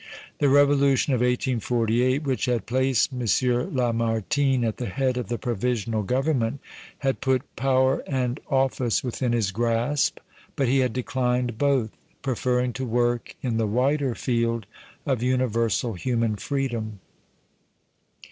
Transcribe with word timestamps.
The 0.39 0.49
revolution 0.49 1.13
of 1.13 1.19
1848, 1.19 2.23
which 2.23 2.45
had 2.45 2.65
placed 2.65 3.13
M. 3.13 3.19
Lamartine 3.19 4.63
at 4.63 4.77
the 4.77 4.87
head 4.87 5.15
of 5.15 5.27
the 5.27 5.37
Provisional 5.37 6.01
Government, 6.01 6.59
had 7.05 7.21
put 7.21 7.55
power 7.55 8.03
and 8.07 8.39
office 8.49 9.03
within 9.03 9.31
his 9.31 9.51
grasp, 9.51 10.17
but 10.55 10.67
he 10.67 10.79
had 10.79 10.91
declined 10.91 11.59
both, 11.59 11.91
preferring 12.23 12.73
to 12.73 12.83
work 12.87 13.35
in 13.43 13.57
the 13.57 13.67
wider 13.67 14.15
field 14.15 14.65
of 15.05 15.21
universal 15.21 15.93
human 15.93 16.35
freedom. 16.35 16.99